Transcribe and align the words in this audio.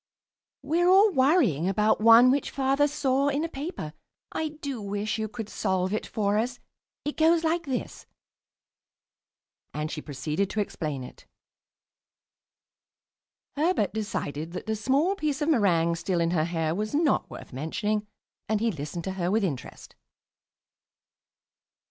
"We're 0.63 0.89
all 0.89 1.11
worrying 1.11 1.69
about 1.69 2.01
one 2.01 2.31
which 2.31 2.49
Father 2.49 2.87
saw 2.87 3.27
in 3.27 3.43
a 3.43 3.47
paper. 3.47 3.93
I 4.31 4.47
do 4.47 4.81
wish 4.81 5.19
you 5.19 5.27
could 5.27 5.47
solve 5.47 5.93
it 5.93 6.07
for 6.07 6.39
us. 6.39 6.59
It 7.05 7.17
goes 7.17 7.43
like 7.43 7.67
this." 7.67 8.07
And 9.75 9.91
she 9.91 10.01
proceeded 10.01 10.49
to 10.49 10.59
explain 10.59 11.03
it. 11.03 11.27
Herbert 13.55 13.93
decided 13.93 14.53
that 14.53 14.65
the 14.65 14.75
small 14.75 15.13
piece 15.13 15.39
of 15.39 15.49
meringue 15.49 15.95
still 15.95 16.19
in 16.19 16.31
her 16.31 16.45
hair 16.45 16.73
was 16.73 16.95
not 16.95 17.29
worth 17.29 17.53
mentioning, 17.53 18.07
and 18.49 18.59
he 18.59 18.71
listened 18.71 19.03
to 19.03 19.11
her 19.11 19.29
with 19.29 19.43
interest. 19.43 19.95